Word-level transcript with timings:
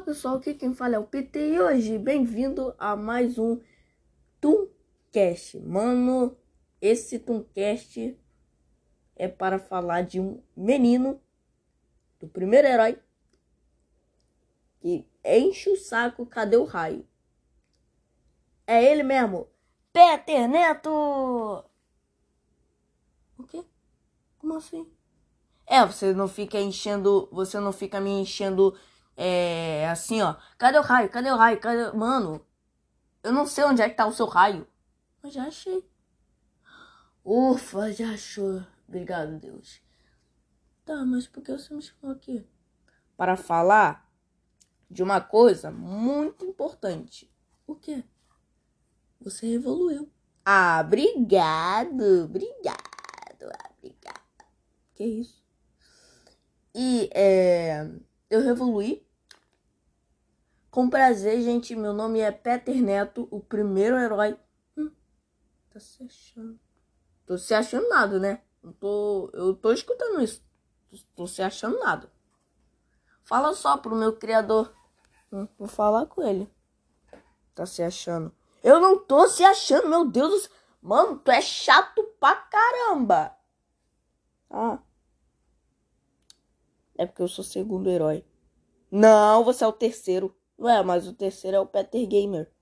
Fala 0.00 0.14
pessoal, 0.14 0.36
aqui 0.36 0.54
quem 0.54 0.72
fala 0.72 0.96
é 0.96 0.98
o 0.98 1.04
PT 1.04 1.52
e 1.52 1.60
hoje 1.60 1.98
bem-vindo 1.98 2.74
a 2.78 2.96
mais 2.96 3.36
um 3.38 3.60
Tooncast. 4.40 5.60
Mano, 5.60 6.34
esse 6.80 7.18
Tooncast 7.18 8.18
é 9.14 9.28
para 9.28 9.58
falar 9.58 10.02
de 10.02 10.18
um 10.18 10.42
menino 10.56 11.20
do 12.18 12.26
primeiro 12.26 12.66
herói 12.66 12.98
que 14.80 15.06
enche 15.22 15.68
o 15.68 15.76
saco, 15.76 16.24
cadê 16.24 16.56
o 16.56 16.64
raio? 16.64 17.06
É 18.66 18.82
ele 18.82 19.02
mesmo, 19.02 19.48
Peter 19.92 20.48
Neto! 20.48 21.62
O 23.36 23.42
quê? 23.46 23.62
Como 24.38 24.56
assim? 24.56 24.90
É, 25.66 25.84
você 25.84 26.14
não 26.14 26.26
fica 26.26 26.58
enchendo, 26.58 27.28
você 27.30 27.60
não 27.60 27.72
fica 27.72 28.00
me 28.00 28.10
enchendo 28.10 28.74
é, 29.22 29.86
assim, 29.90 30.22
ó. 30.22 30.34
Cadê 30.56 30.78
o 30.78 30.82
raio? 30.82 31.10
Cadê 31.10 31.30
o 31.30 31.36
raio? 31.36 31.60
Cadê... 31.60 31.92
Mano, 31.92 32.42
eu 33.22 33.30
não 33.34 33.46
sei 33.46 33.64
onde 33.64 33.82
é 33.82 33.88
que 33.90 33.94
tá 33.94 34.06
o 34.06 34.14
seu 34.14 34.24
raio. 34.24 34.66
Mas 35.22 35.34
já 35.34 35.44
achei. 35.44 35.86
Ufa, 37.22 37.92
já 37.92 38.12
achou. 38.12 38.64
Obrigado, 38.88 39.38
Deus. 39.38 39.82
Tá, 40.86 41.04
mas 41.04 41.26
por 41.26 41.42
que 41.42 41.52
você 41.52 41.74
me 41.74 41.82
chamou 41.82 42.16
aqui? 42.16 42.48
Para 43.14 43.36
falar 43.36 44.10
de 44.90 45.02
uma 45.02 45.20
coisa 45.20 45.70
muito 45.70 46.46
importante. 46.46 47.30
O 47.66 47.74
quê? 47.74 48.02
Você 49.20 49.48
evoluiu. 49.48 50.10
Ah, 50.42 50.80
obrigado, 50.82 52.24
obrigado, 52.24 53.52
obrigado. 53.76 54.46
Que 54.94 55.04
isso? 55.04 55.44
E 56.74 57.10
é, 57.12 57.86
eu 58.30 58.40
revolui. 58.40 59.06
Com 60.70 60.88
prazer, 60.88 61.42
gente. 61.42 61.74
Meu 61.74 61.92
nome 61.92 62.20
é 62.20 62.30
Peter 62.30 62.76
Neto, 62.76 63.26
o 63.30 63.40
primeiro 63.40 63.96
herói. 63.96 64.38
Hum, 64.76 64.90
tá 65.68 65.80
se 65.80 66.02
achando. 66.04 66.60
Tô 67.26 67.36
se 67.36 67.52
achando 67.52 67.88
nada, 67.88 68.18
né? 68.20 68.42
Eu 68.62 68.72
tô, 68.74 69.30
eu 69.32 69.54
tô 69.54 69.72
escutando 69.72 70.22
isso. 70.22 70.42
Tô 71.16 71.26
se 71.26 71.42
achando 71.42 71.78
nada. 71.80 72.12
Fala 73.24 73.52
só 73.54 73.76
pro 73.76 73.96
meu 73.96 74.16
criador. 74.16 74.72
Hum, 75.32 75.48
vou 75.58 75.68
falar 75.68 76.06
com 76.06 76.22
ele. 76.22 76.48
Tá 77.54 77.66
se 77.66 77.82
achando. 77.82 78.32
Eu 78.62 78.78
não 78.78 78.98
tô 78.98 79.28
se 79.28 79.42
achando, 79.42 79.88
meu 79.88 80.08
Deus. 80.08 80.48
Mano, 80.80 81.18
tu 81.18 81.30
é 81.30 81.40
chato 81.40 82.02
pra 82.20 82.34
caramba. 82.36 83.36
Ah. 84.48 84.78
É 86.96 87.06
porque 87.06 87.22
eu 87.22 87.28
sou 87.28 87.44
o 87.44 87.48
segundo 87.48 87.90
herói. 87.90 88.24
Não, 88.90 89.42
você 89.44 89.64
é 89.64 89.66
o 89.66 89.72
terceiro. 89.72 90.36
Ué, 90.60 90.82
mas 90.82 91.08
o 91.08 91.14
terceiro 91.14 91.56
é 91.56 91.60
o 91.60 91.66
Peter 91.66 92.06
Gamer. 92.06 92.52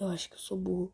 Eu 0.00 0.08
acho 0.08 0.28
que 0.28 0.34
eu 0.34 0.40
sou 0.40 0.56
burro. 0.56 0.92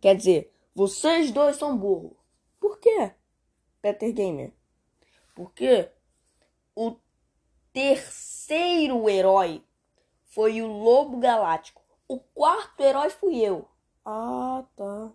Quer 0.00 0.14
dizer, 0.14 0.52
vocês 0.74 1.32
dois 1.32 1.56
são 1.56 1.76
burros. 1.76 2.16
Por 2.60 2.78
quê, 2.78 3.12
Peter 3.82 4.12
Gamer? 4.12 4.52
Porque 5.34 5.90
o 6.74 6.96
terceiro 7.72 9.08
herói 9.08 9.64
foi 10.26 10.62
o 10.62 10.68
Lobo 10.68 11.18
Galáctico. 11.18 11.82
O 12.06 12.20
quarto 12.20 12.80
herói 12.80 13.10
fui 13.10 13.40
eu. 13.40 13.68
Ah, 14.04 14.64
tá. 14.76 15.12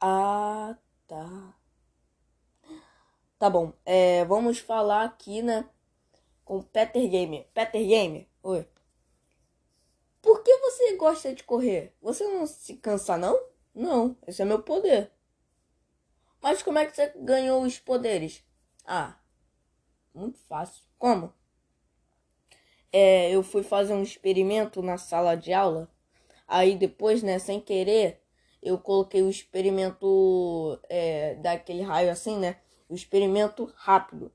Ah, 0.00 0.76
tá. 1.06 1.54
Tá 3.38 3.50
bom, 3.50 3.72
é, 3.84 4.24
vamos 4.24 4.58
falar 4.58 5.04
aqui, 5.04 5.42
né, 5.42 5.68
com 6.44 6.62
Peter 6.62 7.08
Gamer. 7.08 7.46
Peter 7.54 7.86
Gamer, 7.86 8.26
oi. 8.42 8.66
Por 10.22 10.42
que 10.42 10.56
você 10.58 10.96
gosta 10.96 11.34
de 11.34 11.44
correr? 11.44 11.94
Você 12.02 12.24
não 12.24 12.46
se 12.46 12.74
cansa, 12.76 13.16
não? 13.16 13.38
Não, 13.74 14.16
esse 14.26 14.42
é 14.42 14.44
meu 14.44 14.62
poder. 14.62 15.10
Mas 16.40 16.62
como 16.62 16.78
é 16.78 16.86
que 16.86 16.96
você 16.96 17.12
ganhou 17.16 17.62
os 17.62 17.78
poderes? 17.78 18.42
Ah, 18.86 19.16
muito 20.14 20.38
fácil. 20.48 20.82
Como? 20.98 21.32
É, 22.92 23.30
eu 23.30 23.42
fui 23.42 23.62
fazer 23.62 23.92
um 23.92 24.02
experimento 24.02 24.82
na 24.82 24.96
sala 24.98 25.36
de 25.36 25.52
aula. 25.52 25.88
Aí 26.48 26.76
depois, 26.76 27.22
né, 27.22 27.38
sem 27.38 27.60
querer, 27.60 28.22
eu 28.62 28.78
coloquei 28.78 29.22
o 29.22 29.30
experimento 29.30 30.78
é, 30.88 31.34
daquele 31.36 31.82
raio 31.82 32.10
assim, 32.10 32.38
né? 32.38 32.56
O 32.88 32.94
experimento 32.94 33.72
rápido. 33.76 34.30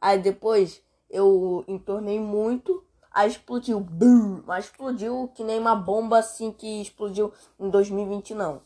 Aí 0.00 0.18
depois 0.18 0.82
eu 1.08 1.64
entornei 1.66 2.18
muito, 2.18 2.84
aí 3.10 3.28
explodiu. 3.28 3.80
Bum, 3.80 4.42
mas 4.46 4.66
explodiu 4.66 5.30
que 5.34 5.44
nem 5.44 5.58
uma 5.58 5.74
bomba 5.74 6.18
assim 6.18 6.52
que 6.52 6.80
explodiu 6.80 7.32
em 7.58 7.70
2020 7.70 8.34
não. 8.34 8.62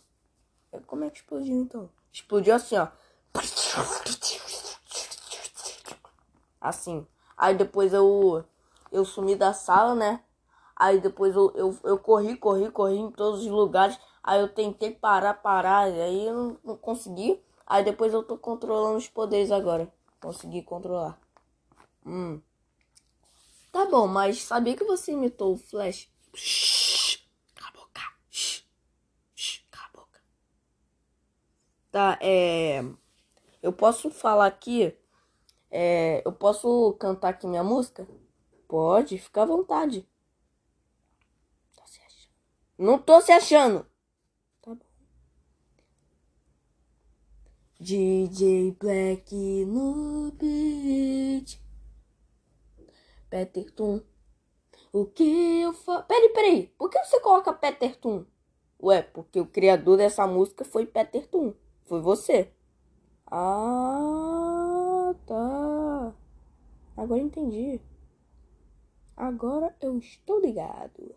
Como 0.86 1.04
é 1.04 1.10
que 1.10 1.18
explodiu 1.18 1.56
então? 1.56 1.90
Explodiu 2.12 2.54
assim, 2.54 2.76
ó. 2.76 2.88
Assim. 6.60 7.06
Aí 7.36 7.56
depois 7.56 7.92
eu 7.92 8.44
eu 8.92 9.04
sumi 9.04 9.36
da 9.36 9.52
sala, 9.52 9.94
né? 9.94 10.20
Aí 10.74 11.00
depois 11.00 11.34
eu, 11.36 11.52
eu, 11.54 11.76
eu 11.84 11.98
corri, 11.98 12.36
corri, 12.36 12.70
corri 12.70 12.98
em 12.98 13.10
todos 13.10 13.40
os 13.40 13.46
lugares. 13.46 13.98
Aí 14.22 14.40
eu 14.40 14.48
tentei 14.48 14.90
parar, 14.90 15.34
parar, 15.34 15.84
aí 15.84 16.26
eu 16.26 16.34
não, 16.34 16.58
não 16.64 16.76
consegui. 16.76 17.40
Aí 17.70 17.84
depois 17.84 18.12
eu 18.12 18.24
tô 18.24 18.36
controlando 18.36 18.96
os 18.96 19.06
poderes 19.06 19.52
agora. 19.52 19.88
Consegui 20.20 20.60
controlar. 20.60 21.16
Hum. 22.04 22.42
Tá 23.70 23.86
bom, 23.86 24.08
mas 24.08 24.42
sabia 24.42 24.76
que 24.76 24.82
você 24.82 25.12
imitou 25.12 25.54
o 25.54 25.56
Flash? 25.56 26.10
Shhh, 26.34 27.20
cala 27.54 27.70
a 27.70 27.72
boca. 27.72 28.00
Shhh, 28.28 28.64
shhh, 29.36 29.64
cala 29.70 29.86
a 29.86 29.96
boca. 29.96 30.20
Tá, 31.92 32.18
é... 32.20 32.82
Eu 33.62 33.72
posso 33.72 34.10
falar 34.10 34.46
aqui... 34.46 34.92
É... 35.70 36.22
Eu 36.26 36.32
posso 36.32 36.94
cantar 36.94 37.28
aqui 37.28 37.46
minha 37.46 37.62
música? 37.62 38.04
Pode, 38.66 39.16
fica 39.16 39.42
à 39.42 39.46
vontade. 39.46 40.04
Não 42.76 42.98
tô 42.98 43.20
se 43.20 43.30
achando. 43.30 43.86
DJ 47.80 48.76
Black 48.78 49.34
no 49.64 50.30
beat. 50.32 51.58
Peter 53.30 53.70
Toon. 53.70 54.02
O 54.92 55.06
que 55.06 55.62
eu 55.62 55.72
faço? 55.72 56.06
Peraí, 56.06 56.28
peraí. 56.28 56.66
Por 56.76 56.90
que 56.90 57.02
você 57.02 57.18
coloca 57.20 57.54
Peter 57.54 57.96
Toon? 57.96 58.26
Ué, 58.82 59.00
porque 59.00 59.40
o 59.40 59.46
criador 59.46 59.96
dessa 59.96 60.26
música 60.26 60.62
foi 60.62 60.84
Peter 60.84 61.26
Toon. 61.26 61.54
Foi 61.86 62.02
você. 62.02 62.52
Ah, 63.26 65.14
tá. 65.26 66.14
Agora 66.94 67.20
entendi. 67.22 67.80
Agora 69.16 69.74
eu 69.80 69.96
estou 69.96 70.38
ligado. 70.38 71.14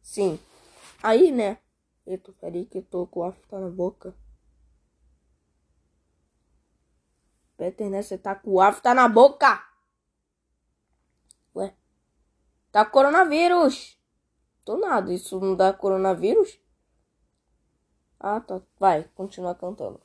Sim. 0.00 0.38
Aí, 1.02 1.30
né? 1.30 1.58
Eu 2.06 2.16
tô, 2.16 2.32
peraí 2.32 2.64
que 2.64 2.78
eu 2.78 2.82
tô 2.82 3.06
com 3.06 3.22
a 3.22 3.32
fita 3.32 3.60
na 3.60 3.68
boca. 3.68 4.14
Peter, 7.58 7.90
né? 7.90 8.00
Você 8.00 8.16
tá 8.16 8.36
com 8.36 8.52
o 8.52 8.60
afta 8.60 8.90
tá 8.90 8.94
na 8.94 9.08
boca. 9.08 9.60
Ué. 11.56 11.74
Tá 12.70 12.84
coronavírus. 12.86 13.98
Tô 14.64 14.76
nada. 14.76 15.12
Isso 15.12 15.40
não 15.40 15.56
dá 15.56 15.72
coronavírus? 15.72 16.58
Ah, 18.20 18.40
tá. 18.40 18.62
Vai, 18.78 19.04
continua 19.14 19.54
cantando. 19.56 20.00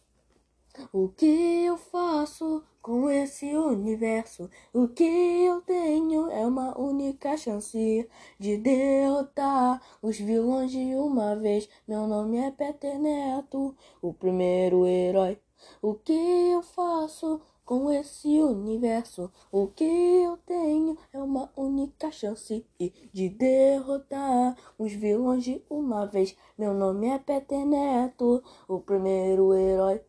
O 0.91 1.09
que 1.09 1.25
eu 1.65 1.77
faço 1.77 2.63
com 2.81 3.07
esse 3.07 3.55
universo? 3.55 4.49
O 4.73 4.87
que 4.87 5.03
eu 5.03 5.61
tenho 5.61 6.31
é 6.31 6.43
uma 6.47 6.75
única 6.75 7.37
chance 7.37 8.09
de 8.39 8.57
derrotar 8.57 9.79
os 10.01 10.17
vilões 10.17 10.71
de 10.71 10.95
uma 10.95 11.35
vez. 11.35 11.69
Meu 11.87 12.07
nome 12.07 12.37
é 12.39 12.49
Peter 12.49 12.97
Neto, 12.97 13.75
o 14.01 14.11
primeiro 14.11 14.87
herói 14.87 15.39
o 15.81 15.95
que 15.95 16.13
eu 16.13 16.61
faço 16.61 17.41
com 17.65 17.91
esse 17.91 18.41
universo? 18.41 19.31
O 19.51 19.67
que 19.67 19.83
eu 19.83 20.37
tenho 20.45 20.97
é 21.11 21.17
uma 21.17 21.51
única 21.55 22.11
chance 22.11 22.65
de 23.11 23.29
derrotar 23.29 24.55
os 24.77 24.93
vilões 24.93 25.43
de 25.43 25.63
uma 25.69 26.05
vez. 26.05 26.35
Meu 26.57 26.73
nome 26.73 27.07
é 27.07 27.19
Peter 27.19 27.65
Neto, 27.65 28.43
o 28.67 28.79
primeiro 28.79 29.53
herói. 29.53 30.01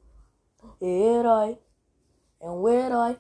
Herói, 0.81 1.59
é 2.41 2.51
um 2.51 2.69
herói. 2.69 3.19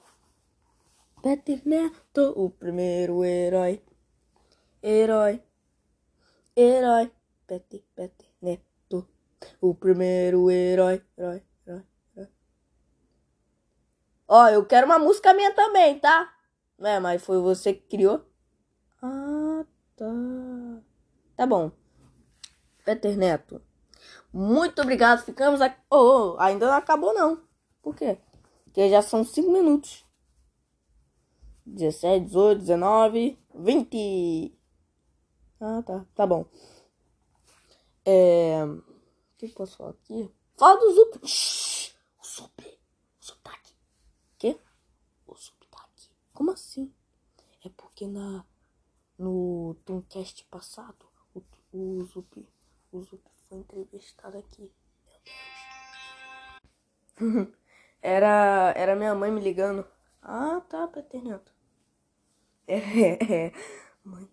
Peter 1.22 1.60
Neto, 1.64 2.32
o 2.36 2.50
primeiro 2.50 3.24
herói. 3.24 3.82
Herói, 4.82 5.42
herói. 6.56 7.10
Peter, 7.46 7.82
Peter 7.94 8.28
Neto, 8.42 9.08
o 9.60 9.74
primeiro 9.74 10.50
herói. 10.50 11.02
Herói. 11.16 11.42
Ó, 14.26 14.48
eu 14.48 14.64
quero 14.64 14.86
uma 14.86 14.98
música 14.98 15.34
minha 15.34 15.52
também, 15.54 15.98
tá? 15.98 16.32
É, 16.80 16.98
mas 16.98 17.22
foi 17.22 17.38
você 17.40 17.74
que 17.74 17.88
criou? 17.88 18.24
Ah, 19.02 19.64
tá. 19.96 20.06
Tá 21.36 21.46
bom. 21.46 21.70
Peter 22.84 23.16
Neto. 23.16 23.60
Muito 24.32 24.82
obrigado. 24.82 25.24
Ficamos 25.24 25.60
aqui. 25.60 25.80
Oh, 25.90 26.36
ainda 26.38 26.66
não 26.66 26.74
acabou, 26.74 27.14
não. 27.14 27.42
Por 27.82 27.94
quê? 27.94 28.18
Porque 28.64 28.88
já 28.90 29.00
são 29.02 29.24
5 29.24 29.50
minutos. 29.52 30.04
17, 31.66 32.26
18, 32.26 32.58
19, 32.60 33.38
20. 33.54 34.58
Ah, 35.60 35.82
tá. 35.82 36.04
Tá 36.14 36.26
bom. 36.26 36.44
É. 38.04 38.64
O 38.64 38.82
que 39.38 39.46
eu 39.46 39.50
posso 39.50 39.76
falar 39.76 39.90
aqui? 39.90 40.30
Fala 40.56 40.78
do 40.78 40.92
Zup. 40.92 41.26
Shhh, 41.26 41.94
O 42.20 42.26
Zup 42.26 43.42
tá 43.42 43.50
aqui. 43.52 43.74
Quê? 44.38 44.58
O 45.26 45.34
Zup 45.34 45.66
tá 45.70 45.78
aqui. 45.84 46.10
Como 46.34 46.50
assim? 46.50 46.92
É 47.64 47.68
porque 47.70 48.06
na. 48.06 48.44
No 49.16 49.76
Tomcast 49.84 50.44
passado, 50.50 51.06
o, 51.32 51.40
o 51.72 52.04
Zup. 52.04 52.44
O 52.90 53.00
Zup 53.00 53.22
foi 53.48 53.58
entrevistado 53.58 54.36
aqui. 54.36 54.72
Meu 55.06 55.20
Deus. 57.44 57.54
era, 58.02 58.74
era 58.76 58.96
minha 58.96 59.14
mãe 59.14 59.30
me 59.30 59.40
ligando. 59.40 59.86
Ah, 60.20 60.60
tá, 60.68 60.88
Peter 60.88 61.22
Neto. 61.22 61.54
É, 62.66 62.78
é, 62.78 63.52
mãe, 64.02 64.26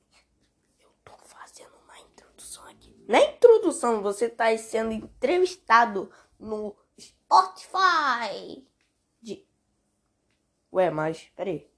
eu 0.79 0.89
tô 1.03 1.11
fazendo 1.25 1.75
uma 1.83 1.99
introdução 1.99 2.65
aqui. 2.69 2.95
Na 3.09 3.19
introdução, 3.19 4.01
você 4.01 4.29
tá 4.29 4.57
sendo 4.57 4.93
entrevistado 4.93 6.09
no 6.39 6.73
Spotify. 6.97 8.65
De... 9.21 9.45
Ué, 10.71 10.89
mas, 10.89 11.29
peraí. 11.35 11.70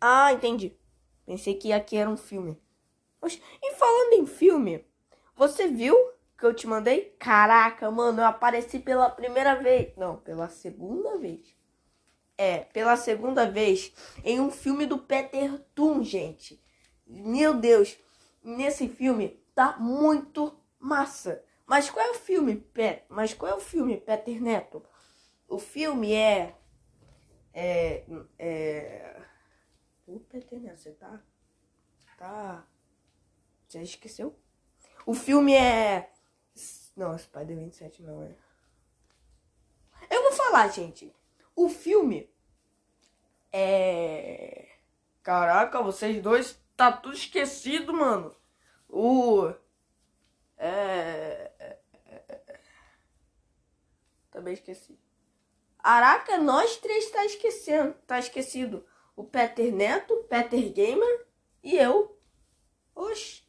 Ah, 0.00 0.32
entendi. 0.32 0.76
Pensei 1.26 1.54
que 1.54 1.72
aqui 1.72 1.96
era 1.96 2.08
um 2.08 2.16
filme. 2.16 2.60
Oxe, 3.20 3.42
e 3.62 3.74
falando 3.74 4.14
em 4.14 4.26
filme, 4.26 4.84
você 5.36 5.68
viu 5.68 5.94
que 6.38 6.46
eu 6.46 6.54
te 6.54 6.66
mandei? 6.66 7.14
Caraca, 7.18 7.90
mano, 7.90 8.22
eu 8.22 8.26
apareci 8.26 8.78
pela 8.78 9.10
primeira 9.10 9.54
vez. 9.56 9.94
Não, 9.96 10.16
pela 10.16 10.48
segunda 10.48 11.18
vez 11.18 11.54
é, 12.40 12.60
pela 12.60 12.96
segunda 12.96 13.44
vez, 13.50 13.92
em 14.24 14.40
um 14.40 14.50
filme 14.50 14.86
do 14.86 14.96
Peter 14.96 15.58
Toon, 15.74 16.02
gente. 16.02 16.58
Meu 17.06 17.52
Deus, 17.52 17.98
nesse 18.42 18.88
filme 18.88 19.38
tá 19.54 19.76
muito 19.78 20.58
massa. 20.78 21.44
Mas 21.66 21.90
qual 21.90 22.06
é 22.06 22.10
o 22.12 22.14
filme, 22.14 22.56
Pet? 22.56 23.04
Mas 23.10 23.34
qual 23.34 23.52
é 23.52 23.54
o 23.54 23.60
filme, 23.60 23.98
Peter 23.98 24.42
Neto? 24.42 24.82
O 25.46 25.58
filme 25.58 26.14
é. 26.14 26.54
É. 27.52 28.04
é... 28.38 29.20
O 30.10 30.18
Peter 30.18 30.60
Neto, 30.60 30.80
você 30.80 30.90
tá. 30.90 31.22
Tá. 32.18 32.66
Você 33.68 33.80
esqueceu? 33.80 34.36
O 35.06 35.14
filme 35.14 35.54
é. 35.54 36.12
Não, 36.96 37.16
Spider 37.16 37.56
27 37.56 38.02
não 38.02 38.24
é. 38.24 38.34
Eu 40.10 40.22
vou 40.22 40.32
falar, 40.32 40.66
gente. 40.66 41.14
O 41.54 41.68
filme 41.68 42.28
é. 43.52 44.68
Caraca, 45.22 45.80
vocês 45.80 46.20
dois 46.20 46.60
tá 46.76 46.90
tudo 46.90 47.14
esquecido, 47.14 47.94
mano. 47.94 48.34
O. 48.88 49.54
É. 50.58 51.78
Também 54.32 54.54
esqueci. 54.54 54.98
Caraca, 55.78 56.36
nós 56.38 56.78
três 56.78 57.08
tá 57.12 57.24
esquecendo. 57.24 57.94
Tá 58.08 58.18
esquecido. 58.18 58.84
O 59.20 59.24
Peter 59.24 59.70
Neto, 59.70 60.16
Peter 60.30 60.72
Gamer 60.72 61.26
e 61.62 61.76
eu. 61.76 62.18
Oxi. 62.94 63.42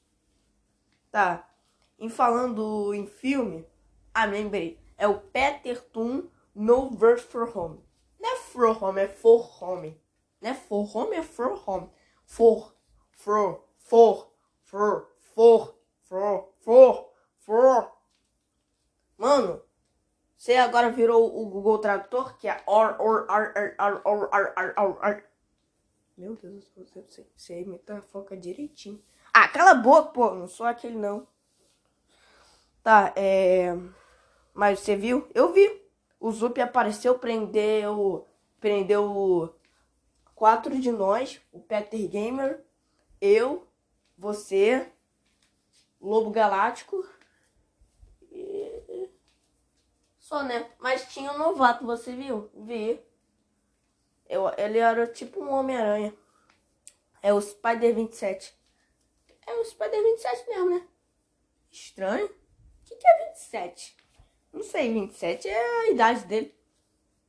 Tá. 1.09 1.49
Em 1.97 2.09
falando 2.09 2.93
em 2.93 3.07
filme. 3.07 3.65
Ah, 4.13 4.25
lembrei. 4.25 4.77
É 4.97 5.07
o 5.07 5.21
Peter 5.21 5.81
Toon 5.81 6.27
No 6.53 6.89
Verse 6.89 7.23
for 7.23 7.57
Home. 7.57 7.81
Não 8.19 8.33
é 8.33 8.35
for 8.35 8.83
home, 8.83 8.99
é 8.99 9.07
for 9.07 9.63
home. 9.63 9.97
Não 10.41 10.49
é 10.49 10.53
for 10.53 10.93
home, 10.93 11.15
é 11.15 11.23
for 11.23 11.63
home. 11.65 11.89
For, 12.25 12.75
for, 13.13 13.65
for, 13.77 14.29
for, 14.65 15.07
for, 15.33 15.77
for, 16.03 16.53
for, 16.59 17.13
for. 17.37 17.91
Mano, 19.17 19.63
você 20.35 20.57
agora 20.57 20.91
virou 20.91 21.33
o 21.41 21.49
Google 21.49 21.79
Tradutor, 21.79 22.37
que 22.37 22.49
é 22.49 22.61
or, 22.67 22.97
or, 22.99 23.25
ar, 23.29 23.53
ar, 23.55 23.75
ar, 23.77 24.01
or, 24.03 24.29
ar, 24.33 24.53
ar, 24.57 24.73
ar, 24.75 24.97
ar. 24.99 25.30
Meu 26.21 26.35
Deus, 26.35 26.71
você, 26.77 27.25
você, 27.35 27.61
imita 27.61 27.99
foca 27.99 28.37
direitinho. 28.37 29.03
Ah, 29.33 29.47
cala 29.47 29.71
a 29.71 29.73
boca, 29.73 30.11
pô. 30.11 30.35
Não 30.35 30.47
sou 30.47 30.67
aquele, 30.67 30.95
não. 30.95 31.27
Tá, 32.83 33.11
é... 33.15 33.75
Mas 34.53 34.81
você 34.81 34.95
viu? 34.95 35.27
Eu 35.33 35.51
vi 35.51 35.81
o 36.19 36.31
Zup 36.31 36.61
apareceu, 36.61 37.17
prendeu, 37.17 38.27
prendeu 38.59 39.55
quatro 40.35 40.79
de 40.79 40.91
nós, 40.91 41.41
o 41.51 41.59
Peter 41.59 42.07
Gamer, 42.07 42.63
eu, 43.19 43.67
você, 44.15 44.91
Lobo 45.99 46.29
Galáctico 46.29 47.03
e... 48.31 49.09
Só, 50.19 50.43
né? 50.43 50.69
Mas 50.77 51.11
tinha 51.11 51.31
um 51.31 51.39
novato, 51.39 51.83
você 51.83 52.15
viu? 52.15 52.47
Vi. 52.53 53.01
Eu, 54.31 54.49
ele 54.57 54.77
era 54.77 55.05
tipo 55.05 55.43
um 55.43 55.51
Homem-Aranha. 55.51 56.13
É 57.21 57.33
o 57.33 57.41
Spider 57.41 57.93
27. 57.93 58.57
É 59.45 59.53
o 59.55 59.65
Spider 59.65 60.01
27 60.01 60.47
mesmo, 60.47 60.69
né? 60.69 60.87
Estranho. 61.69 62.27
O 62.27 62.85
que, 62.85 62.95
que 62.95 63.05
é 63.05 63.27
27? 63.27 63.97
Não 64.53 64.63
sei, 64.63 64.93
27 64.93 65.49
é 65.49 65.79
a 65.81 65.89
idade 65.89 66.25
dele. 66.27 66.57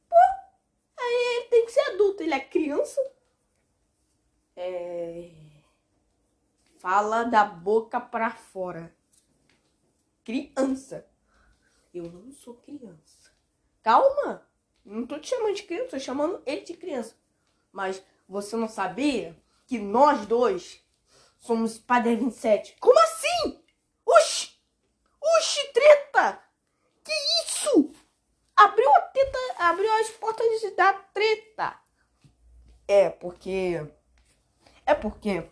Pô, 0.09 0.15
aí 0.97 1.39
ele 1.39 1.49
tem 1.49 1.67
que 1.67 1.73
ser 1.73 1.81
adulto, 1.91 2.23
ele 2.23 2.35
é 2.35 2.41
criança. 2.41 3.01
É... 4.55 5.33
Fala 6.79 7.25
da 7.25 7.45
boca 7.45 8.01
pra 8.01 8.31
fora. 8.31 8.95
Criança. 10.25 11.05
Eu 11.93 12.05
não 12.05 12.31
sou 12.31 12.55
criança. 12.55 13.33
Calma. 13.83 14.47
Não 14.85 15.07
tô 15.07 15.19
te 15.19 15.29
chamando 15.29 15.55
de 15.55 15.63
criança, 15.63 15.91
tô 15.91 15.99
chamando 15.99 16.43
ele 16.45 16.63
de 16.63 16.75
criança. 16.75 17.15
Mas 17.71 18.03
você 18.29 18.57
não 18.57 18.69
sabia 18.69 19.37
que 19.67 19.79
nós 19.79 20.27
dois 20.27 20.83
somos 21.39 21.79
Padre 21.79 22.17
27? 22.17 22.77
Como 22.81 22.99
assim? 22.99 23.63
Oxi! 24.05 24.59
Oxi, 25.21 25.73
treta! 25.73 26.43
Que 27.05 27.13
isso? 27.45 27.93
Abriu 28.57 28.91
a 28.95 29.01
teta, 29.01 29.39
abriu 29.59 29.93
as 30.01 30.11
portas 30.11 30.77
da 30.77 30.93
treta. 30.93 31.81
É 32.87 33.09
porque 33.09 33.87
é 34.85 34.95
porque 34.95 35.49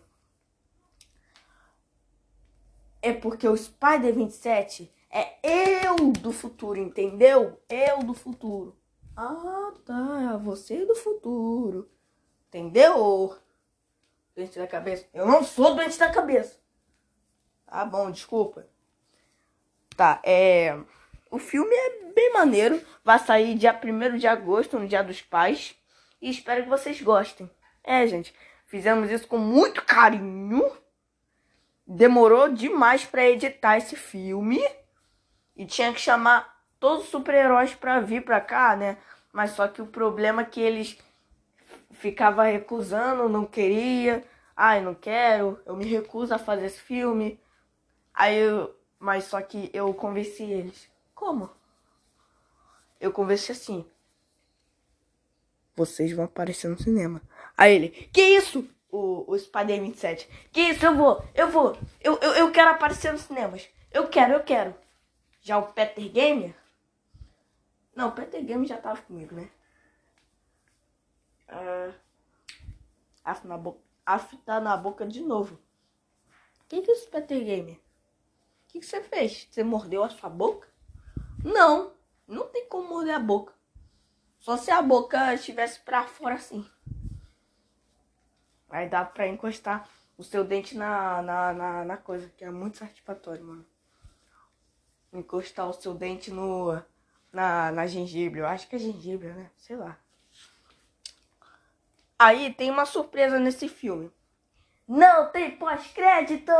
é 3.02 3.12
porque 3.12 3.48
o 3.48 3.56
Spider 3.56 4.14
27 4.14 4.92
é 5.10 5.86
eu 5.86 6.12
do 6.12 6.32
futuro, 6.32 6.78
entendeu? 6.78 7.60
Eu 7.68 8.00
do 8.00 8.14
futuro. 8.14 8.79
Ah, 9.22 9.74
tá, 9.84 10.38
você 10.38 10.86
do 10.86 10.94
futuro. 10.94 11.90
Entendeu? 12.48 13.36
Doente 14.34 14.58
da 14.58 14.66
cabeça. 14.66 15.06
Eu 15.12 15.26
não 15.26 15.44
sou 15.44 15.74
doente 15.74 15.98
da 15.98 16.10
cabeça. 16.10 16.58
Tá 17.66 17.84
bom, 17.84 18.10
desculpa. 18.10 18.66
Tá, 19.94 20.22
é 20.24 20.74
o 21.30 21.38
filme 21.38 21.70
é 21.70 22.12
bem 22.14 22.32
maneiro. 22.32 22.82
Vai 23.04 23.18
sair 23.18 23.54
dia 23.56 23.78
1 23.78 24.16
de 24.16 24.26
agosto, 24.26 24.78
no 24.78 24.88
Dia 24.88 25.04
dos 25.04 25.20
Pais. 25.20 25.76
E 26.20 26.30
espero 26.30 26.62
que 26.62 26.70
vocês 26.70 27.02
gostem. 27.02 27.48
É, 27.84 28.06
gente, 28.06 28.34
fizemos 28.64 29.10
isso 29.10 29.28
com 29.28 29.36
muito 29.36 29.84
carinho. 29.84 30.64
Demorou 31.86 32.48
demais 32.48 33.04
para 33.04 33.28
editar 33.28 33.76
esse 33.76 33.96
filme. 33.96 34.66
E 35.54 35.66
tinha 35.66 35.92
que 35.92 36.00
chamar 36.00 36.49
todos 36.80 37.04
os 37.04 37.10
super-heróis 37.10 37.74
para 37.74 38.00
vir 38.00 38.24
pra 38.24 38.40
cá, 38.40 38.74
né? 38.74 38.96
Mas 39.32 39.52
só 39.52 39.68
que 39.68 39.80
o 39.80 39.86
problema 39.86 40.42
é 40.42 40.46
que 40.46 40.60
eles 40.60 40.98
ficava 41.92 42.44
recusando, 42.44 43.28
não 43.28 43.44
queria. 43.44 44.24
Ai, 44.56 44.80
não 44.80 44.94
quero, 44.94 45.60
eu 45.64 45.76
me 45.76 45.84
recuso 45.84 46.34
a 46.34 46.38
fazer 46.38 46.66
esse 46.66 46.80
filme. 46.80 47.38
Aí 48.12 48.36
eu, 48.38 48.74
mas 48.98 49.24
só 49.24 49.40
que 49.40 49.70
eu 49.72 49.92
convenci 49.94 50.42
eles. 50.42 50.90
Como? 51.14 51.50
Eu 52.98 53.12
conversei 53.12 53.54
assim. 53.54 53.86
Vocês 55.76 56.12
vão 56.12 56.24
aparecer 56.24 56.68
no 56.68 56.78
cinema. 56.78 57.22
Aí 57.56 57.74
ele, 57.74 57.88
que 58.12 58.20
isso? 58.20 58.68
O, 58.90 59.32
o 59.32 59.38
Spider 59.38 59.80
27. 59.80 60.28
Que 60.52 60.60
isso? 60.62 60.84
Eu 60.84 60.96
vou, 60.96 61.24
eu 61.34 61.48
vou. 61.48 61.78
Eu, 62.00 62.18
eu, 62.20 62.32
eu 62.32 62.50
quero 62.50 62.70
aparecer 62.70 63.12
nos 63.12 63.22
cinemas. 63.22 63.68
Eu 63.90 64.08
quero, 64.08 64.34
eu 64.34 64.40
quero. 64.42 64.74
Já 65.40 65.58
o 65.58 65.72
Peter 65.72 66.10
Gamer. 66.10 66.54
Não, 67.94 68.10
Peter 68.12 68.44
Game 68.44 68.66
já 68.66 68.78
tava 68.78 69.02
comigo, 69.02 69.34
né? 69.34 69.50
Uh, 71.48 71.94
af, 73.24 73.44
na 73.46 73.58
boca, 73.58 73.80
af 74.06 74.36
tá 74.44 74.60
na 74.60 74.76
boca 74.76 75.06
de 75.06 75.20
novo. 75.20 75.54
O 76.60 76.66
que, 76.68 76.80
que 76.82 76.90
é 76.90 76.94
isso, 76.94 77.10
Peter 77.10 77.44
Game? 77.44 77.72
O 77.72 77.80
que, 78.68 78.80
que 78.80 78.86
você 78.86 79.02
fez? 79.02 79.48
Você 79.50 79.64
mordeu 79.64 80.04
a 80.04 80.08
sua 80.08 80.30
boca? 80.30 80.68
Não, 81.44 81.92
não 82.26 82.46
tem 82.48 82.68
como 82.68 82.88
morder 82.88 83.14
a 83.14 83.18
boca. 83.18 83.52
Só 84.38 84.56
se 84.56 84.70
a 84.70 84.80
boca 84.80 85.34
estivesse 85.34 85.80
pra 85.80 86.06
fora 86.06 86.36
assim. 86.36 86.64
Aí 88.70 88.88
dá 88.88 89.04
pra 89.04 89.26
encostar 89.26 89.88
o 90.16 90.22
seu 90.22 90.44
dente 90.44 90.76
na, 90.76 91.20
na, 91.22 91.52
na, 91.52 91.84
na 91.84 91.96
coisa, 91.96 92.28
que 92.36 92.44
é 92.44 92.50
muito 92.50 92.78
satisfatório, 92.78 93.44
mano. 93.44 93.66
Encostar 95.12 95.68
o 95.68 95.72
seu 95.72 95.92
dente 95.92 96.30
no, 96.30 96.80
na, 97.32 97.70
na 97.72 97.86
gengibre. 97.86 98.40
Eu 98.40 98.46
acho 98.46 98.68
que 98.68 98.76
é 98.76 98.78
gengibre, 98.78 99.28
né? 99.28 99.50
Sei 99.56 99.76
lá. 99.76 99.98
Aí 102.18 102.52
tem 102.52 102.70
uma 102.70 102.84
surpresa 102.84 103.38
nesse 103.38 103.68
filme. 103.68 104.10
Não 104.86 105.30
tem 105.30 105.56
pós-crédito! 105.56 106.52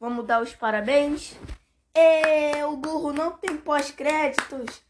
Vamos 0.00 0.26
dar 0.26 0.40
os 0.40 0.54
parabéns. 0.54 1.36
E, 1.94 2.64
o 2.64 2.76
burro 2.76 3.12
não 3.12 3.36
tem 3.36 3.56
pós-créditos. 3.56 4.82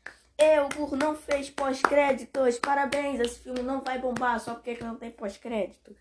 O 0.65 0.77
burro 0.77 0.97
não 0.97 1.17
fez 1.17 1.51
pós-créditos. 1.51 2.59
Parabéns, 2.59 3.19
esse 3.19 3.41
filme 3.41 3.63
não 3.63 3.81
vai 3.81 3.99
bombar 3.99 4.39
só 4.39 4.55
porque 4.55 4.79
não 4.85 4.97
tem 4.97 5.11
pós-crédito. 5.11 5.97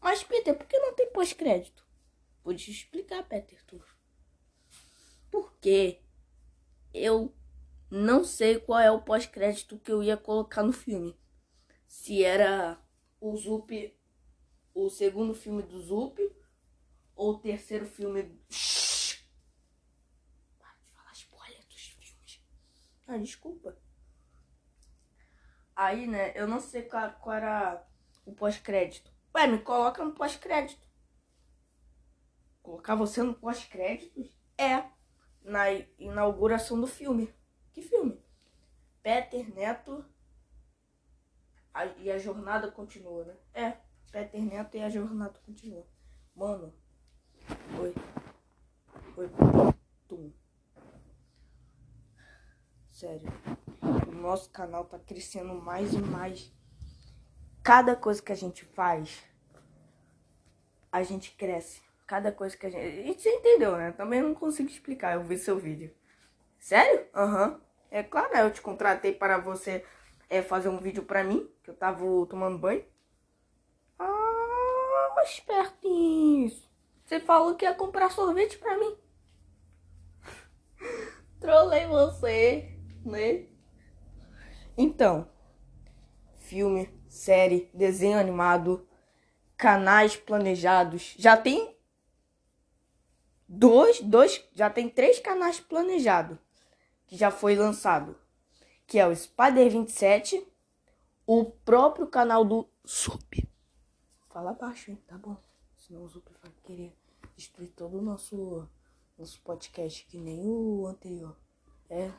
Mas, 0.00 0.22
Peter, 0.22 0.54
por 0.54 0.66
que 0.66 0.78
não 0.78 0.94
tem 0.94 1.10
pós-crédito? 1.10 1.84
Vou 2.44 2.54
te 2.54 2.70
explicar, 2.70 3.24
Peter, 3.24 3.58
tu. 3.66 3.82
Porque 5.30 6.00
eu 6.94 7.34
não 7.90 8.22
sei 8.24 8.58
qual 8.60 8.78
é 8.78 8.90
o 8.90 9.02
pós-crédito 9.02 9.78
que 9.78 9.90
eu 9.90 10.02
ia 10.02 10.16
colocar 10.16 10.62
no 10.62 10.72
filme. 10.72 11.16
Se 11.86 12.22
era 12.22 12.78
o 13.20 13.36
Zup, 13.36 13.96
o 14.74 14.90
segundo 14.90 15.34
filme 15.34 15.62
do 15.62 15.80
Zup, 15.80 16.18
ou 17.16 17.32
o 17.32 17.38
terceiro 17.38 17.86
filme. 17.86 18.38
Shhh! 18.50 19.24
Para 20.58 20.76
de 20.84 20.92
falar 20.92 21.12
spoiler 21.12 21.66
dos 21.66 21.86
filmes. 21.88 22.42
Ah, 23.06 23.18
desculpa. 23.18 23.76
Aí, 25.74 26.06
né, 26.06 26.32
eu 26.34 26.46
não 26.46 26.60
sei 26.60 26.82
qual, 26.82 27.10
qual 27.14 27.36
era 27.36 27.86
o 28.24 28.32
pós-crédito. 28.34 29.10
Ué, 29.34 29.46
me 29.46 29.58
coloca 29.60 30.04
no 30.04 30.12
pós-crédito. 30.12 30.86
Colocar 32.62 32.94
você 32.94 33.22
no 33.22 33.34
pós-créditos? 33.34 34.36
É. 34.58 34.84
Na 35.42 35.72
inauguração 35.98 36.80
do 36.80 36.86
filme. 36.86 37.32
Que 37.78 37.82
filme? 37.82 38.20
Peter 39.04 39.54
Neto 39.54 40.04
a, 41.72 41.86
e 41.86 42.10
a 42.10 42.18
jornada 42.18 42.72
continua, 42.72 43.24
né? 43.24 43.36
É, 43.54 43.76
Peter 44.10 44.42
Neto 44.42 44.76
e 44.76 44.82
a 44.82 44.88
jornada 44.90 45.38
continua. 45.46 45.86
Mano, 46.34 46.74
oi. 47.80 47.94
Oi, 49.16 49.30
tum. 50.08 50.32
Sério, 52.90 53.28
o 54.08 54.10
nosso 54.10 54.50
canal 54.50 54.84
tá 54.84 54.98
crescendo 54.98 55.54
mais 55.54 55.92
e 55.92 55.98
mais. 55.98 56.52
Cada 57.62 57.94
coisa 57.94 58.20
que 58.20 58.32
a 58.32 58.36
gente 58.36 58.64
faz, 58.64 59.22
a 60.90 61.04
gente 61.04 61.30
cresce. 61.36 61.80
Cada 62.08 62.32
coisa 62.32 62.56
que 62.56 62.66
a 62.66 62.70
gente. 62.70 63.08
E 63.08 63.14
você 63.14 63.30
entendeu, 63.30 63.76
né? 63.76 63.92
Também 63.92 64.20
não 64.20 64.34
consigo 64.34 64.68
explicar. 64.68 65.14
Eu 65.14 65.22
vi 65.22 65.38
seu 65.38 65.56
vídeo. 65.56 65.94
Sério? 66.58 67.06
Aham. 67.14 67.52
Uhum. 67.52 67.67
É 67.90 68.02
claro, 68.02 68.36
eu 68.36 68.50
te 68.50 68.60
contratei 68.60 69.12
para 69.12 69.38
você 69.38 69.84
é, 70.28 70.42
fazer 70.42 70.68
um 70.68 70.78
vídeo 70.78 71.04
pra 71.04 71.24
mim, 71.24 71.48
que 71.62 71.70
eu 71.70 71.74
tava 71.74 72.04
tomando 72.26 72.58
banho. 72.58 72.84
Ah, 73.98 75.22
espertinhos. 75.24 76.68
Você 77.04 77.18
falou 77.20 77.54
que 77.54 77.64
ia 77.64 77.74
comprar 77.74 78.10
sorvete 78.10 78.58
pra 78.58 78.76
mim. 78.78 78.94
Trolei 81.40 81.86
você, 81.86 82.76
né? 83.04 83.46
Então, 84.76 85.30
filme, 86.36 86.92
série, 87.08 87.70
desenho 87.72 88.18
animado, 88.18 88.86
canais 89.56 90.14
planejados. 90.14 91.14
Já 91.18 91.38
tem 91.38 91.74
dois, 93.48 94.00
dois, 94.02 94.46
já 94.52 94.68
tem 94.68 94.90
três 94.90 95.18
canais 95.18 95.58
planejados 95.58 96.38
que 97.08 97.16
já 97.16 97.30
foi 97.30 97.56
lançado, 97.56 98.14
que 98.86 98.98
é 98.98 99.06
o 99.06 99.16
Spider 99.16 99.70
27, 99.70 100.46
o 101.26 101.46
próprio 101.46 102.06
canal 102.06 102.44
do 102.44 102.68
Zup. 102.86 103.48
Fala 104.28 104.52
baixo, 104.52 104.90
hein? 104.90 105.02
Tá 105.06 105.16
bom. 105.16 105.36
Senão 105.78 106.02
o 106.02 106.08
Zup 106.08 106.30
vai 106.42 106.52
querer 106.62 106.94
destruir 107.34 107.70
todo 107.70 107.98
o 107.98 108.02
nosso, 108.02 108.68
nosso 109.18 109.40
podcast, 109.40 110.06
que 110.06 110.18
nem 110.18 110.46
o 110.46 110.86
anterior. 110.86 111.34
É. 111.88 112.12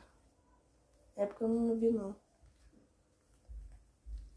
É 1.14 1.24
porque 1.24 1.44
eu 1.44 1.48
não 1.48 1.78
vi, 1.78 1.90
não. 1.92 2.16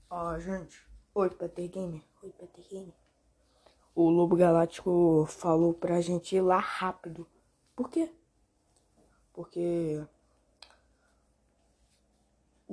Ó, 0.10 0.40
gente. 0.40 0.88
Oi, 1.16 1.30
Peter 1.32 1.68
Gamer. 1.68 2.04
Oi, 2.22 2.32
Peter 2.32 2.64
Gamer. 2.70 2.94
O 3.96 4.10
Lobo 4.10 4.36
Galáctico 4.36 5.26
falou 5.28 5.74
pra 5.74 6.02
gente 6.02 6.36
ir 6.36 6.42
lá 6.42 6.60
rápido. 6.60 7.28
Por 7.76 7.90
quê? 7.90 8.12
Porque 9.32 10.06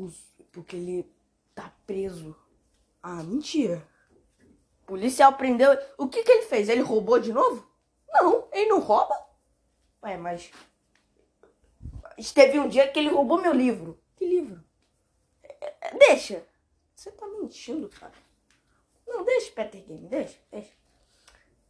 os, 0.04 0.32
porque 0.52 0.76
ele 0.76 1.10
tá 1.54 1.72
preso. 1.86 2.36
Ah, 3.02 3.22
mentira. 3.22 3.86
O 4.82 4.86
policial 4.86 5.34
prendeu. 5.34 5.70
O 5.98 6.08
que 6.08 6.22
que 6.22 6.30
ele 6.30 6.46
fez? 6.46 6.68
Ele 6.68 6.82
roubou 6.82 7.18
de 7.18 7.32
novo? 7.32 7.68
Não, 8.08 8.48
ele 8.52 8.68
não 8.68 8.80
rouba. 8.80 9.14
Ué, 10.02 10.16
mas. 10.16 10.50
Teve 12.34 12.58
um 12.58 12.68
dia 12.68 12.90
que 12.90 12.98
ele 12.98 13.08
roubou 13.08 13.40
meu 13.40 13.52
livro. 13.52 13.98
Que 14.16 14.26
livro? 14.26 14.62
É, 15.42 15.88
é, 15.88 15.98
deixa. 15.98 16.44
Você 16.94 17.10
tá 17.12 17.26
mentindo, 17.26 17.88
cara. 17.88 18.12
Não, 19.06 19.24
deixa, 19.24 19.52
Peter 19.52 19.82
Game. 19.82 20.08
Deixa, 20.08 20.38
deixa. 20.50 20.72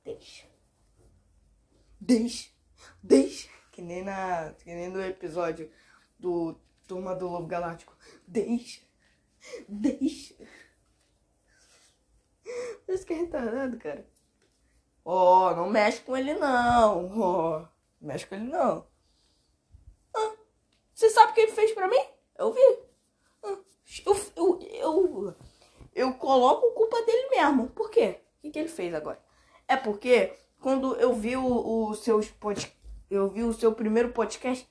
Deixa. 0.04 0.46
Deixa. 2.00 2.50
Deixa. 3.02 3.48
Que 3.70 3.82
nem, 3.82 4.02
na, 4.02 4.52
que 4.54 4.74
nem 4.74 4.88
no 4.88 5.00
episódio 5.02 5.70
do 6.18 6.58
Turma 6.90 7.14
do 7.14 7.28
Lobo 7.28 7.46
Galáctico. 7.46 7.96
Deixa. 8.26 8.80
Deixa. 9.68 10.34
Parece 12.84 13.06
que 13.06 13.12
é 13.12 13.16
retardado, 13.16 13.78
cara. 13.78 14.10
Ó, 15.04 15.52
oh, 15.52 15.54
não 15.54 15.70
mexe 15.70 16.00
com 16.00 16.16
ele 16.16 16.34
não. 16.34 17.16
Ó, 17.16 17.60
oh, 17.60 17.68
mexe 18.04 18.26
com 18.26 18.34
ele 18.34 18.48
não. 18.48 18.88
Ah, 20.16 20.34
você 20.92 21.08
sabe 21.10 21.30
o 21.30 21.34
que 21.36 21.42
ele 21.42 21.52
fez 21.52 21.70
pra 21.70 21.86
mim? 21.86 22.04
Eu 22.36 22.52
vi. 22.52 22.78
Ah, 23.44 23.56
eu, 24.04 24.16
eu, 24.34 24.58
eu, 24.60 25.36
eu 25.94 26.14
coloco 26.14 26.72
culpa 26.72 27.00
dele 27.02 27.28
mesmo. 27.30 27.68
Por 27.68 27.88
quê? 27.88 28.20
O 28.38 28.40
que, 28.40 28.50
que 28.50 28.58
ele 28.58 28.68
fez 28.68 28.92
agora? 28.92 29.22
É 29.68 29.76
porque 29.76 30.36
quando 30.60 30.96
eu 30.96 31.14
vi 31.14 31.36
o, 31.36 31.90
o 31.90 31.94
seus 31.94 32.28
pod... 32.28 32.76
eu 33.08 33.28
vi 33.28 33.44
o 33.44 33.52
seu 33.52 33.72
primeiro 33.72 34.12
podcast, 34.12 34.68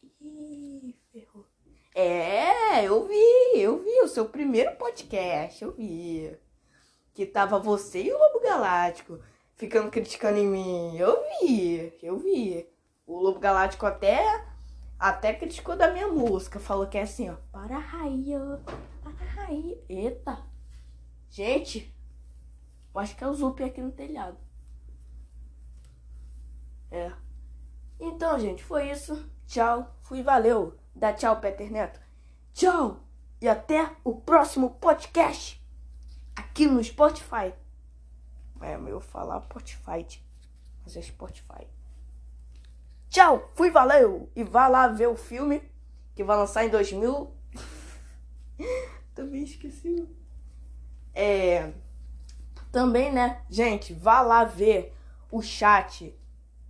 é, 1.99 2.85
eu 2.85 3.07
vi, 3.07 3.59
eu 3.59 3.83
vi 3.83 4.01
o 4.01 4.07
seu 4.07 4.25
primeiro 4.25 4.75
podcast, 4.77 5.63
eu 5.63 5.73
vi. 5.73 6.37
Que 7.13 7.25
tava 7.25 7.59
você 7.59 8.03
e 8.03 8.13
o 8.13 8.17
Lobo 8.17 8.39
Galáctico 8.39 9.19
ficando 9.55 9.91
criticando 9.91 10.37
em 10.37 10.47
mim. 10.47 10.97
Eu 10.97 11.21
vi, 11.41 11.93
eu 12.01 12.17
vi. 12.17 12.67
O 13.05 13.19
Lobo 13.19 13.39
Galáctico 13.39 13.85
até 13.85 14.45
até 14.97 15.33
criticou 15.33 15.75
da 15.75 15.91
minha 15.91 16.07
música, 16.07 16.59
falou 16.59 16.87
que 16.87 16.97
é 16.97 17.01
assim, 17.01 17.29
ó, 17.29 17.35
para 17.51 17.77
raio, 17.77 18.59
para 19.01 19.25
raio. 19.25 19.81
Eita. 19.89 20.37
Gente, 21.29 21.93
eu 22.93 22.99
acho 23.01 23.15
que 23.15 23.23
é 23.23 23.27
o 23.27 23.33
Zup 23.33 23.61
aqui 23.63 23.81
no 23.81 23.91
telhado. 23.91 24.37
É. 26.91 27.11
Então, 27.99 28.39
gente, 28.39 28.63
foi 28.63 28.89
isso. 28.89 29.29
Tchau. 29.45 29.95
Fui, 30.01 30.23
valeu. 30.23 30.77
Dá 30.99 31.13
tchau, 31.13 31.39
Peter 31.39 31.71
Neto. 31.71 31.97
Tchau 32.51 32.99
e 33.39 33.47
até 33.47 33.89
o 34.03 34.15
próximo 34.15 34.71
podcast 34.71 35.65
aqui 36.35 36.67
no 36.67 36.83
Spotify. 36.83 37.53
É 38.59 38.77
meu 38.77 38.99
falar 38.99 39.41
Spotify, 39.43 40.05
mas 40.83 40.97
é 40.97 41.01
Spotify. 41.01 41.65
Tchau, 43.07 43.49
fui, 43.55 43.71
valeu! 43.71 44.29
E 44.35 44.43
vá 44.43 44.67
lá 44.67 44.89
ver 44.89 45.07
o 45.07 45.15
filme 45.15 45.63
que 46.13 46.21
vai 46.21 46.35
lançar 46.35 46.65
em 46.65 46.69
2000. 46.69 47.33
Também 49.15 49.43
esqueci. 49.43 50.05
É. 51.15 51.71
Também, 52.73 53.09
né? 53.09 53.41
Gente, 53.49 53.93
vá 53.93 54.19
lá 54.19 54.43
ver 54.43 54.93
o 55.31 55.41
chat 55.41 56.13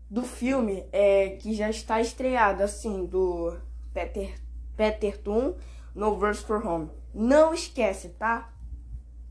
do 0.08 0.22
filme 0.22 0.88
é, 0.92 1.30
que 1.30 1.56
já 1.56 1.68
está 1.68 2.00
estreado, 2.00 2.62
assim, 2.62 3.08
do 3.08 3.60
Peter 3.94 4.40
Peter 4.76 5.18
Toon 5.18 5.56
no 5.94 6.18
Verse 6.18 6.44
for 6.44 6.66
Home. 6.66 6.90
Não 7.14 7.54
esquece, 7.54 8.10
tá? 8.10 8.54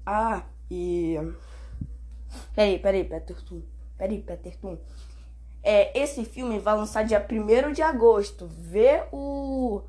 Ah, 0.04 0.42
e. 0.70 1.16
Peraí, 2.54 2.78
peraí, 2.78 3.04
Peter 3.04 3.40
Toon. 3.42 3.62
Peraí, 3.96 4.20
Peter 4.20 4.56
Toon. 4.56 4.76
É, 5.62 5.98
esse 5.98 6.24
filme 6.24 6.58
vai 6.58 6.76
lançar 6.76 7.04
dia 7.04 7.26
1 7.30 7.72
de 7.72 7.82
agosto. 7.82 8.46
Vê 8.46 9.04
o. 9.10 9.82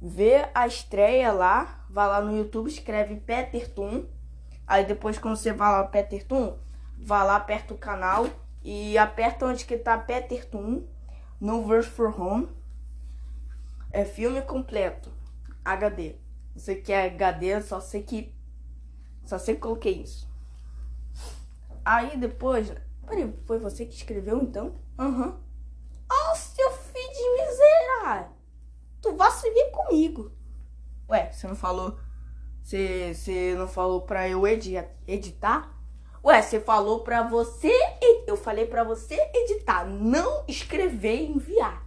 Vê 0.00 0.48
a 0.54 0.66
estreia 0.66 1.30
lá. 1.32 1.84
Vai 1.90 2.08
lá 2.08 2.20
no 2.22 2.36
YouTube, 2.36 2.68
escreve 2.68 3.16
Peter 3.16 3.70
Toon. 3.70 4.06
Aí 4.66 4.86
depois, 4.86 5.18
quando 5.18 5.36
você 5.36 5.52
vai 5.52 5.70
lá, 5.70 5.84
Peter 5.84 6.26
Toon, 6.26 6.56
vai 6.96 7.26
lá, 7.26 7.36
aperta 7.36 7.74
o 7.74 7.78
canal 7.78 8.26
e 8.64 8.96
aperta 8.96 9.44
onde 9.44 9.66
que 9.66 9.76
tá 9.76 9.98
Peter 9.98 10.48
Toon 10.48 10.84
no 11.38 11.66
Verse 11.66 11.90
for 11.90 12.18
Home. 12.18 12.48
É 13.92 14.04
filme 14.04 14.40
completo. 14.42 15.12
HD. 15.64 16.16
Você 16.54 16.76
quer 16.76 17.12
HD, 17.12 17.60
só 17.60 17.80
sei 17.80 18.02
que. 18.02 18.34
Só 19.24 19.38
sei 19.38 19.54
que 19.54 19.60
coloquei 19.60 20.02
isso. 20.02 20.28
Aí 21.84 22.16
depois. 22.16 22.72
Peraí, 23.06 23.32
foi 23.46 23.58
você 23.58 23.84
que 23.84 23.94
escreveu 23.94 24.42
então? 24.42 24.74
Aham. 24.98 25.26
Uhum. 25.26 25.40
Oh, 26.10 26.34
seu 26.34 26.70
filho 26.70 27.12
de 27.12 27.42
miserável! 27.42 28.32
Tu 29.00 29.10
vir 29.54 29.70
comigo. 29.70 30.32
Ué, 31.08 31.32
você 31.32 31.46
não 31.46 31.56
falou. 31.56 31.98
Você, 32.62 33.12
você 33.14 33.54
não 33.56 33.66
falou 33.66 34.02
pra 34.02 34.28
eu 34.28 34.46
edi 34.46 34.74
editar? 35.06 35.76
Ué, 36.24 36.40
você 36.40 36.60
falou 36.60 37.00
pra 37.00 37.22
você. 37.26 37.72
Eu 38.26 38.36
falei 38.36 38.66
pra 38.66 38.84
você 38.84 39.14
editar, 39.34 39.84
não 39.84 40.44
escrever 40.46 41.16
e 41.16 41.32
enviar. 41.32 41.81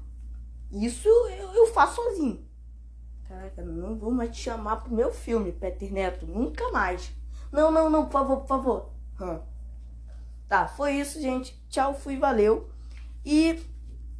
Isso 0.75 1.07
eu, 1.07 1.53
eu 1.53 1.67
faço 1.67 1.95
sozinho. 1.95 2.45
Caraca, 3.27 3.63
não 3.63 3.97
vou 3.97 4.11
mais 4.11 4.29
te 4.35 4.43
chamar 4.43 4.77
pro 4.77 4.93
meu 4.93 5.11
filme, 5.11 5.53
Peter 5.53 5.91
Neto. 5.91 6.27
Nunca 6.27 6.69
mais. 6.71 7.13
Não, 7.51 7.71
não, 7.71 7.89
não, 7.89 8.05
por 8.05 8.11
favor, 8.11 8.37
por 8.41 8.47
favor. 8.47 8.89
Hum. 9.21 9.39
Tá, 10.49 10.67
foi 10.67 10.95
isso, 10.95 11.21
gente. 11.21 11.57
Tchau, 11.69 11.93
fui, 11.93 12.17
valeu. 12.17 12.69
E 13.23 13.63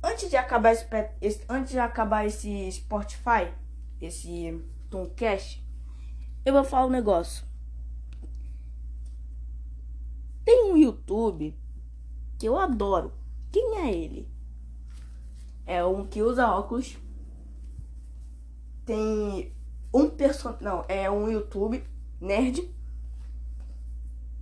antes 0.02 0.30
de 0.30 0.38
acabar 0.38 0.72
esse, 0.72 0.88
esse 1.22 1.46
antes 1.50 1.74
de 1.74 1.80
acabar 1.80 2.26
esse 2.26 2.72
Spotify, 2.72 3.54
esse 4.02 4.64
Tomcast, 4.90 5.62
eu 6.46 6.54
vou 6.54 6.64
falar 6.64 6.88
um 6.88 6.90
negócio. 6.90 7.46
Tem 10.46 10.72
um 10.72 10.78
YouTube 10.78 11.54
que 12.40 12.48
eu 12.48 12.58
adoro. 12.58 13.14
Quem 13.52 13.80
é 13.80 13.94
ele? 13.94 14.35
É 15.66 15.84
um 15.84 16.06
que 16.06 16.22
usa 16.22 16.48
óculos. 16.48 16.98
Tem 18.86 19.54
um 19.94 20.10
person... 20.10 20.56
Não, 20.62 20.86
é 20.88 21.10
um 21.10 21.30
YouTube 21.30 21.84
nerd. 22.22 22.74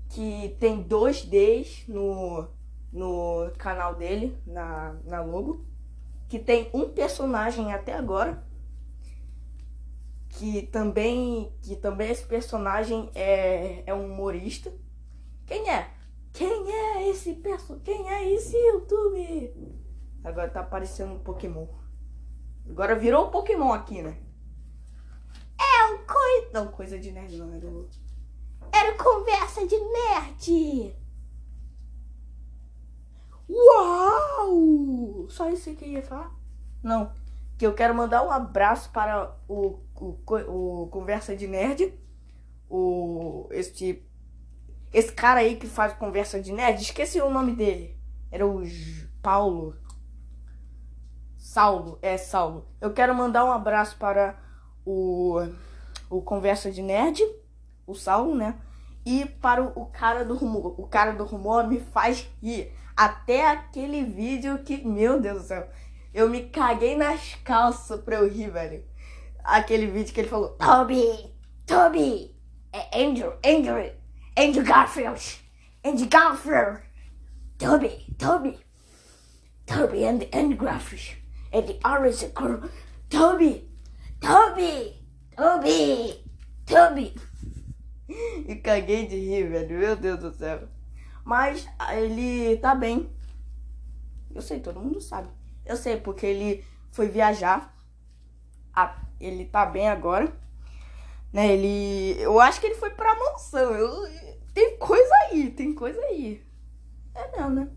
Que 0.09 0.55
tem 0.59 0.81
dois 0.81 1.23
Ds 1.23 1.87
no, 1.87 2.47
no 2.91 3.51
canal 3.57 3.95
dele, 3.95 4.37
na, 4.45 4.95
na 5.05 5.21
logo. 5.21 5.65
Que 6.27 6.37
tem 6.39 6.69
um 6.73 6.89
personagem 6.89 7.73
até 7.73 7.93
agora. 7.93 8.45
Que 10.29 10.63
também, 10.63 11.51
que 11.61 11.75
também 11.75 12.11
esse 12.11 12.25
personagem 12.25 13.09
é, 13.15 13.83
é 13.85 13.93
um 13.93 14.11
humorista. 14.11 14.73
Quem 15.45 15.69
é? 15.69 15.89
Quem 16.33 16.71
é 16.71 17.09
esse 17.09 17.33
perso? 17.35 17.79
Quem 17.83 18.09
é 18.09 18.33
esse 18.33 18.57
YouTube? 18.57 19.82
Agora 20.23 20.49
tá 20.49 20.61
aparecendo 20.61 21.13
um 21.13 21.19
Pokémon. 21.19 21.67
Agora 22.69 22.95
virou 22.95 23.27
um 23.27 23.31
Pokémon 23.31 23.73
aqui, 23.73 24.01
né? 24.01 24.17
É 25.59 25.85
um 25.93 26.05
coisa. 26.05 26.49
Não, 26.53 26.67
coisa 26.67 26.97
de 26.97 27.11
nerd 27.11 27.37
não, 27.37 27.53
era 27.53 27.65
o. 27.67 27.89
Era 28.71 28.97
conversa 28.97 29.67
de 29.67 29.77
nerd! 29.77 30.95
Uau! 33.49 35.27
Só 35.29 35.49
isso 35.49 35.75
que 35.75 35.85
eu 35.85 35.89
ia 35.89 36.01
falar? 36.01 36.33
Não. 36.81 37.13
Que 37.57 37.67
eu 37.67 37.73
quero 37.73 37.93
mandar 37.93 38.25
um 38.25 38.31
abraço 38.31 38.89
para 38.91 39.35
o, 39.47 39.79
o, 39.95 40.83
o 40.83 40.87
Conversa 40.87 41.35
de 41.35 41.47
Nerd. 41.47 41.93
O. 42.69 43.47
Este 43.51 44.03
esse 44.93 45.11
cara 45.11 45.39
aí 45.39 45.55
que 45.55 45.65
faz 45.65 45.91
conversa 45.93 46.39
de 46.39 46.53
nerd, 46.53 46.79
esqueci 46.79 47.19
o 47.19 47.31
nome 47.31 47.55
dele. 47.55 47.97
Era 48.29 48.45
o 48.45 48.61
Paulo. 49.23 49.75
Saulo, 51.53 51.99
é 52.01 52.17
Saulo. 52.17 52.65
Eu 52.81 52.93
quero 52.93 53.13
mandar 53.13 53.45
um 53.45 53.51
abraço 53.51 53.95
para 53.97 54.35
o, 54.83 55.39
o 56.09 56.19
Conversa 56.19 56.71
de 56.71 56.81
Nerd, 56.81 57.21
o 57.85 57.93
Saulo, 57.93 58.35
né? 58.35 58.55
E 59.05 59.25
para 59.25 59.61
o, 59.61 59.85
cara 59.85 60.25
do 60.25 60.35
rumor. 60.35 60.73
O 60.79 60.87
cara 60.87 61.11
do 61.11 61.23
rumor 61.23 61.67
me 61.67 61.79
faz 61.79 62.27
rir. 62.41 62.73
Até 62.97 63.47
aquele 63.47 64.03
vídeo 64.03 64.63
que, 64.63 64.83
meu 64.83 65.21
Deus 65.21 65.43
do 65.43 65.47
céu, 65.47 65.69
eu 66.11 66.27
me 66.27 66.49
caguei 66.49 66.97
nas 66.97 67.35
calças 67.43 68.01
pra 68.01 68.15
eu 68.15 68.27
rir, 68.27 68.49
velho. 68.49 68.83
Aquele 69.43 69.85
vídeo 69.85 70.11
que 70.11 70.21
ele 70.21 70.29
falou: 70.29 70.57
Toby, 70.57 71.31
Toby, 71.67 72.35
é 72.71 73.05
Andrew, 73.05 73.31
Andrew. 73.45 73.93
Andrew 74.35 74.63
Garfield, 74.63 75.39
Andrew 75.85 76.09
Garfield, 76.09 76.81
Toby, 77.59 78.07
Toby, 78.17 78.57
Toby 79.67 80.03
and 80.03 80.27
Andrew 80.33 80.57
Garfield, 80.57 81.22
and 81.53 81.67
the 81.67 81.79
orange 81.85 82.25
girl, 82.33 82.67
Toby, 83.09 83.69
Toby, 84.19 85.01
Toby, 85.37 86.23
Toby. 86.65 87.15
E 88.47 88.55
caguei 88.57 89.07
de 89.07 89.15
rir, 89.17 89.49
velho. 89.49 89.79
Meu 89.79 89.95
Deus 89.95 90.19
do 90.19 90.33
céu. 90.33 90.67
Mas 91.23 91.65
ele 91.93 92.57
tá 92.57 92.75
bem. 92.75 93.09
Eu 94.35 94.41
sei, 94.41 94.59
todo 94.59 94.79
mundo 94.79 94.99
sabe. 94.99 95.29
Eu 95.65 95.77
sei, 95.77 95.97
porque 95.97 96.25
ele 96.25 96.65
foi 96.91 97.07
viajar. 97.07 97.73
Ah, 98.75 99.01
ele 99.19 99.45
tá 99.45 99.65
bem 99.65 99.89
agora. 99.89 100.31
Né, 101.31 101.53
ele. 101.53 102.21
Eu 102.21 102.39
acho 102.39 102.59
que 102.59 102.67
ele 102.67 102.75
foi 102.75 102.91
pra 102.91 103.17
mansão. 103.17 103.73
Eu, 103.73 103.91
tem 104.53 104.77
coisa 104.77 105.13
aí, 105.23 105.49
tem 105.49 105.73
coisa 105.73 105.99
aí. 106.01 106.45
É 107.15 107.31
mesmo, 107.31 107.49
né? 107.51 107.69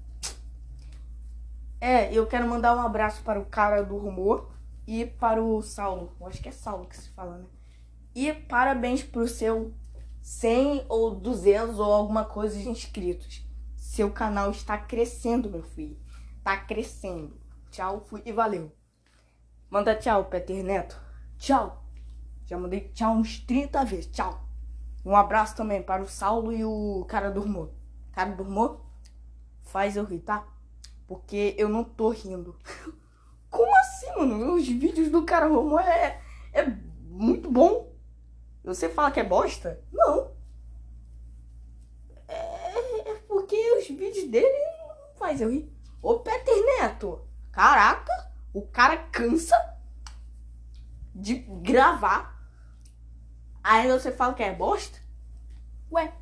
É, 1.81 2.13
eu 2.13 2.27
quero 2.27 2.49
mandar 2.49 2.77
um 2.77 2.81
abraço 2.81 3.23
para 3.23 3.39
o 3.39 3.47
cara 3.47 3.83
do 3.83 3.97
rumor 3.97 4.51
e 4.87 5.05
para 5.05 5.43
o 5.43 5.61
Saulo. 5.63 6.13
Eu 6.19 6.27
acho 6.27 6.43
que 6.43 6.49
é 6.49 6.53
Saulo 6.53 6.87
que 6.87 6.97
se 6.97 7.11
fala, 7.11 7.39
né? 7.39 7.47
E 8.15 8.33
parabéns 8.33 9.03
pro 9.03 9.29
seu 9.29 9.75
100 10.23 10.87
ou 10.89 11.15
200 11.15 11.79
ou 11.79 11.93
alguma 11.93 12.25
coisa 12.25 12.59
de 12.59 12.69
inscritos. 12.69 13.47
Seu 13.77 14.11
canal 14.11 14.51
está 14.51 14.79
crescendo, 14.79 15.51
meu 15.51 15.63
filho. 15.63 15.99
Tá 16.43 16.57
crescendo. 16.57 17.39
Tchau, 17.71 18.01
fui 18.01 18.23
e 18.25 18.33
valeu. 18.33 18.73
Manda 19.69 19.95
tchau, 19.95 20.25
Peter 20.25 20.65
Neto. 20.65 20.99
Tchau. 21.37 21.85
Já 22.47 22.57
mandei 22.57 22.89
tchau 22.95 23.13
uns 23.13 23.39
30 23.41 23.85
vezes. 23.85 24.07
Tchau. 24.07 24.41
Um 25.05 25.15
abraço 25.15 25.55
também 25.55 25.83
para 25.83 26.03
o 26.03 26.09
Saulo 26.09 26.53
e 26.53 26.65
o 26.65 27.05
cara 27.09 27.31
do 27.31 27.41
rumor. 27.41 27.71
Cara 28.13 28.31
do 28.31 28.43
rumor, 28.43 28.81
faz 29.63 29.97
eu 29.97 30.05
rir, 30.05 30.21
tá? 30.21 30.47
Porque 31.07 31.55
eu 31.59 31.69
não 31.69 31.85
tô 31.85 32.11
rindo. 32.11 32.57
Como 33.51 33.75
assim, 33.79 34.11
mano? 34.17 34.55
Os 34.55 34.67
vídeos 34.67 35.09
do 35.09 35.25
cara 35.25 35.47
rumor 35.47 35.81
é, 35.81 36.21
é 36.53 36.67
muito 37.05 37.51
bom. 37.51 37.93
Você 38.65 38.89
fala 38.89 39.11
que 39.11 39.21
é 39.21 39.25
bosta? 39.25 39.81
Não. 39.93 40.33
É, 42.27 43.11
é 43.11 43.15
porque 43.29 43.57
os 43.75 43.87
vídeos 43.87 44.29
dele 44.29 44.49
não 44.49 45.17
faz 45.17 45.41
eu 45.41 45.51
rir. 45.51 45.73
Ô 46.03 46.19
Peter 46.19 46.55
Neto, 46.81 47.21
caraca, 47.53 48.31
o 48.53 48.63
cara 48.63 48.97
cansa 48.97 49.57
de 51.15 51.35
gravar 51.35 52.37
Aí 53.69 53.91
você 53.91 54.13
fala 54.13 54.33
que 54.33 54.45
é 54.45 54.55
bosta? 54.55 54.97
Ué, 55.91 56.13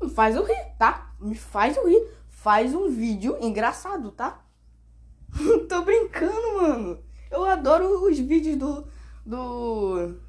me 0.00 0.08
faz 0.08 0.36
eu 0.36 0.44
rir, 0.44 0.76
tá? 0.78 1.12
Me 1.18 1.34
faz 1.34 1.76
eu 1.76 1.88
rir. 1.88 2.08
Faz 2.42 2.74
um 2.74 2.90
vídeo 2.90 3.38
engraçado, 3.40 4.10
tá? 4.10 4.44
Tô 5.68 5.82
brincando, 5.82 6.60
mano. 6.60 6.98
Eu 7.30 7.44
adoro 7.44 8.04
os 8.04 8.18
vídeos 8.18 8.56
do. 8.56 8.84
Do. 9.24 10.20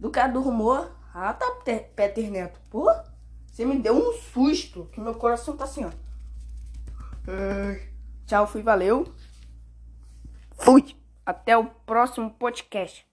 Do 0.00 0.10
cara 0.10 0.32
do 0.32 0.40
rumor. 0.40 0.90
Ah, 1.14 1.32
tá, 1.32 1.46
Peter 1.64 2.28
Neto. 2.28 2.60
Pô, 2.68 2.92
você 3.46 3.64
me 3.64 3.78
deu 3.78 3.94
um 3.94 4.12
susto. 4.14 4.88
Que 4.90 5.00
meu 5.00 5.14
coração 5.14 5.56
tá 5.56 5.62
assim, 5.62 5.84
ó. 5.84 5.90
Tchau, 8.26 8.48
fui, 8.48 8.60
valeu. 8.60 9.14
Fui. 10.56 10.96
Até 11.24 11.56
o 11.56 11.66
próximo 11.66 12.30
podcast. 12.30 13.09